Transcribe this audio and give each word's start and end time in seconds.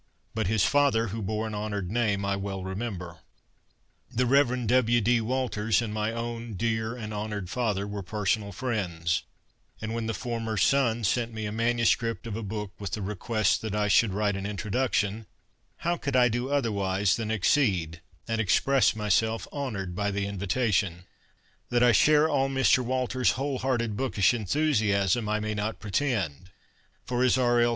But 0.33 0.47
his 0.47 0.63
father, 0.65 1.09
who 1.09 1.21
bore 1.21 1.45
an 1.45 1.53
honoured 1.53 1.91
name, 1.91 2.25
I 2.25 2.35
well 2.35 2.63
remember. 2.63 3.17
The 4.09 4.25
Rev. 4.25 4.65
W. 4.65 4.99
D. 4.99 5.21
Walters 5.21 5.79
and 5.79 5.93
my 5.93 6.11
own 6.11 6.55
dear 6.55 6.95
and 6.95 7.13
honoured 7.13 7.51
father 7.51 7.85
were 7.85 8.01
personal 8.01 8.51
friends; 8.51 9.21
and 9.79 9.93
when 9.93 10.07
the 10.07 10.15
former's 10.15 10.63
son 10.63 11.03
sent 11.03 11.33
me 11.35 11.45
a 11.45 11.51
manuscript 11.51 12.25
of 12.25 12.35
a 12.35 12.41
book, 12.41 12.71
with 12.79 12.93
the 12.93 13.01
request 13.03 13.61
that 13.61 13.75
I 13.75 13.89
should 13.89 14.11
write 14.11 14.35
an 14.35 14.47
introduction, 14.47 15.27
how 15.85 15.97
could 15.97 16.15
I 16.15 16.29
do 16.29 16.49
otherwise 16.49 17.15
than 17.15 17.29
accede, 17.29 18.01
and 18.27 18.41
express 18.41 18.95
myself 18.95 19.47
honoured 19.53 19.95
by 19.95 20.09
the 20.09 20.25
invitation? 20.25 20.89
10 21.69 21.77
INTRODUCTION 21.77 21.77
That 21.77 21.83
I 21.83 21.91
share 21.91 22.27
all 22.27 22.49
Mr. 22.49 22.83
Walters's 22.83 23.33
whole 23.33 23.59
hearted 23.59 23.95
bookish 23.95 24.33
enthusiasm, 24.33 25.29
I 25.29 25.39
may 25.39 25.53
not 25.53 25.79
pretend, 25.79 26.49
for, 27.05 27.23
as 27.23 27.37
R. 27.37 27.59
L. 27.61 27.69